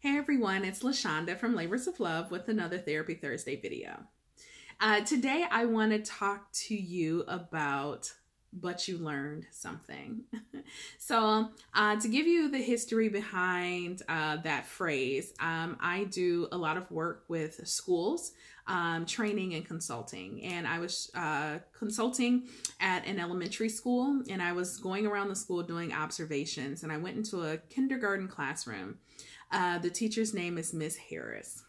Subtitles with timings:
[0.00, 4.04] Hey everyone, it's La Shanda from Labors of Love with another Therapy Thursday video.
[4.80, 8.12] Uh, today I want to talk to you about
[8.52, 10.22] but you learned something.
[10.98, 16.56] so, uh, to give you the history behind uh, that phrase, um, I do a
[16.56, 18.32] lot of work with schools,
[18.66, 20.42] um, training and consulting.
[20.44, 22.48] And I was uh, consulting
[22.80, 26.82] at an elementary school, and I was going around the school doing observations.
[26.82, 28.98] And I went into a kindergarten classroom
[29.50, 31.62] uh, the teacher's name is Miss Harris.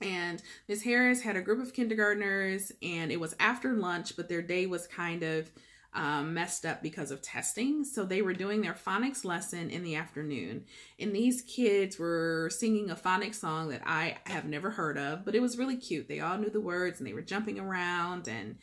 [0.00, 4.42] And Miss Harris had a group of kindergartners, and it was after lunch, but their
[4.42, 5.50] day was kind of
[5.92, 7.84] um, messed up because of testing.
[7.84, 10.64] So they were doing their phonics lesson in the afternoon.
[10.98, 15.34] And these kids were singing a phonics song that I have never heard of, but
[15.34, 16.08] it was really cute.
[16.08, 18.56] They all knew the words and they were jumping around and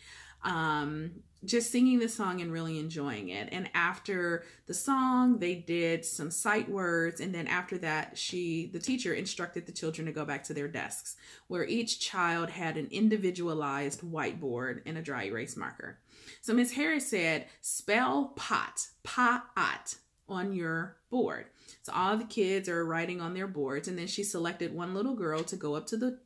[0.44, 1.12] um,
[1.46, 3.50] just singing the song and really enjoying it.
[3.52, 7.22] And after the song, they did some sight words.
[7.22, 10.68] And then after that, she, the teacher, instructed the children to go back to their
[10.68, 11.16] desks,
[11.48, 15.99] where each child had an individualized whiteboard and a dry erase marker.
[16.41, 19.96] So Miss Harris said, spell pot, pot
[20.27, 21.46] on your board.
[21.84, 23.88] So all the kids are writing on their boards.
[23.88, 26.20] And then she selected one little girl to go up to the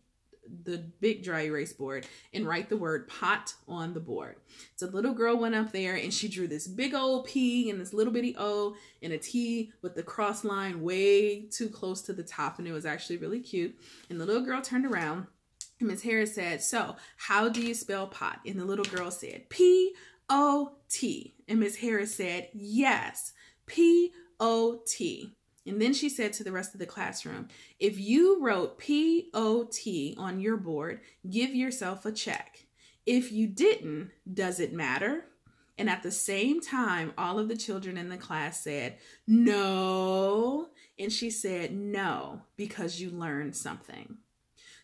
[0.64, 4.38] the big dry erase board and write the word pot on the board.
[4.76, 7.80] So the little girl went up there and she drew this big old P and
[7.80, 12.14] this little bitty O and a T with the cross line way too close to
[12.14, 13.80] the top and it was actually really cute.
[14.10, 15.28] And the little girl turned around
[15.80, 18.40] and Miss Harris said, so how do you spell pot?
[18.46, 21.36] And the little girl said, P-O-T.
[21.48, 23.34] And Miss Harris said, yes,
[23.66, 25.36] P-O-T.
[25.66, 27.48] And then she said to the rest of the classroom,
[27.80, 32.66] if you wrote P O T on your board, give yourself a check.
[33.06, 35.26] If you didn't, does it matter?
[35.78, 40.68] And at the same time, all of the children in the class said, no.
[41.00, 44.18] And she said, no, because you learned something.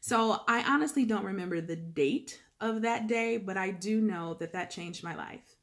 [0.02, 4.54] So I honestly don't remember the date of that day, but I do know that
[4.54, 5.58] that changed my life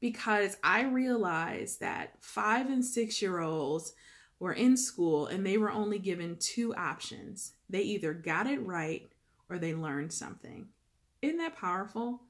[0.00, 3.94] because I realized that five and six year olds
[4.38, 7.52] were in school and they were only given two options.
[7.68, 9.08] They either got it right
[9.48, 10.68] or they learned something.
[11.22, 12.22] Isn't that powerful?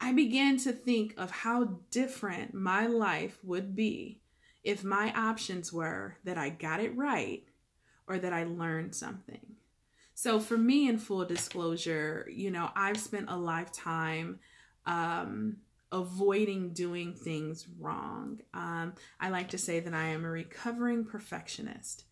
[0.00, 4.20] I began to think of how different my life would be
[4.62, 7.44] if my options were that I got it right
[8.06, 9.40] or that I learned something.
[10.14, 14.38] So, for me, in full disclosure, you know, I've spent a lifetime
[14.86, 15.56] um,
[15.94, 18.40] avoiding doing things wrong.
[18.52, 22.04] Um, I like to say that I am a recovering perfectionist,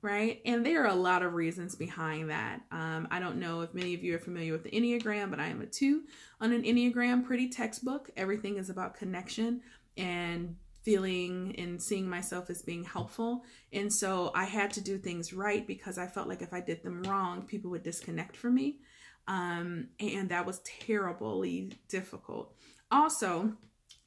[0.00, 0.40] right?
[0.46, 2.62] And there are a lot of reasons behind that.
[2.72, 5.48] Um, I don't know if many of you are familiar with the Enneagram, but I
[5.48, 6.04] am a two
[6.40, 8.10] on an Enneagram, pretty textbook.
[8.16, 9.60] Everything is about connection
[9.98, 13.44] and feeling and seeing myself as being helpful.
[13.70, 16.82] And so I had to do things right because I felt like if I did
[16.82, 18.78] them wrong, people would disconnect from me.
[19.28, 22.54] Um, and that was terribly difficult
[22.90, 23.52] also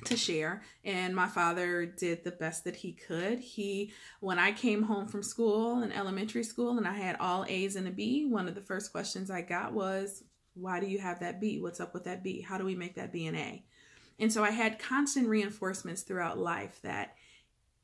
[0.06, 3.40] to share and my father did the best that he could.
[3.40, 3.92] He
[4.22, 7.88] when i came home from school in elementary school and i had all a's and
[7.88, 10.24] a b one of the first questions i got was
[10.54, 11.60] why do you have that b?
[11.60, 12.42] What's up with that b?
[12.42, 13.64] How do we make that b an a?
[14.20, 17.16] And so i had constant reinforcements throughout life that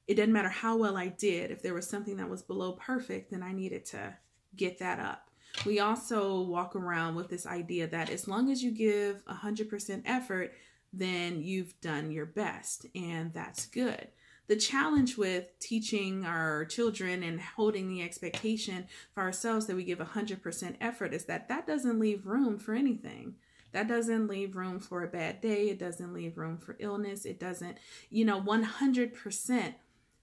[0.07, 3.31] it didn't matter how well i did if there was something that was below perfect
[3.31, 4.15] then i needed to
[4.55, 5.29] get that up.
[5.65, 10.53] We also walk around with this idea that as long as you give 100% effort
[10.97, 14.07] then you've done your best, and that's good.
[14.47, 19.99] The challenge with teaching our children and holding the expectation for ourselves that we give
[19.99, 23.35] 100% effort is that that doesn't leave room for anything.
[23.71, 25.69] That doesn't leave room for a bad day.
[25.69, 27.25] It doesn't leave room for illness.
[27.25, 27.77] It doesn't,
[28.09, 29.73] you know, 100%.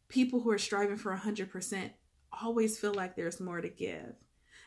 [0.08, 1.90] People who are striving for 100%
[2.42, 4.14] always feel like there's more to give.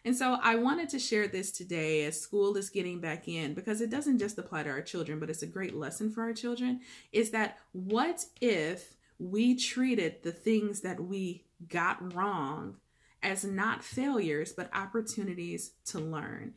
[0.06, 3.82] And so I wanted to share this today as school is getting back in because
[3.82, 6.82] it doesn't just apply to our children, but it's a great lesson for our children.
[7.12, 12.76] Is that what if we treated the things that we got wrong
[13.24, 16.54] as not failures, but opportunities to learn?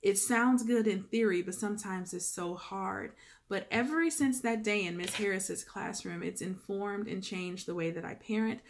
[0.00, 3.12] It sounds good in theory, but sometimes it's so hard.
[3.46, 7.90] But ever since that day in Miss Harris's classroom, it's informed and changed the way
[7.90, 8.60] that I parent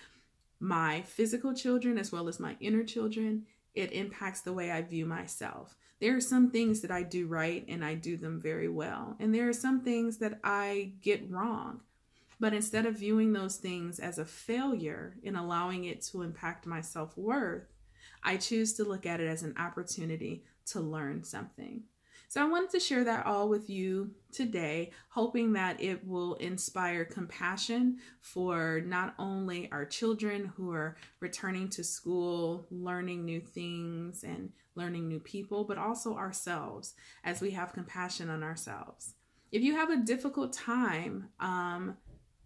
[0.58, 5.06] my physical children as well as my inner children it impacts the way I view
[5.06, 5.76] myself.
[6.00, 9.16] There are some things that I do right and I do them very well.
[9.18, 11.80] And there are some things that I get wrong.
[12.40, 16.80] But instead of viewing those things as a failure and allowing it to impact my
[16.80, 17.72] self worth,
[18.22, 21.84] I choose to look at it as an opportunity to learn something.
[22.34, 27.04] So I wanted to share that all with you today, hoping that it will inspire
[27.04, 34.50] compassion for not only our children who are returning to school, learning new things and
[34.74, 39.14] learning new people, but also ourselves as we have compassion on ourselves.
[39.52, 41.96] If you have a difficult time um,